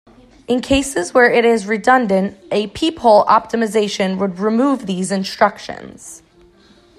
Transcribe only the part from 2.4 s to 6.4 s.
a peephole optimization would remove these instructions.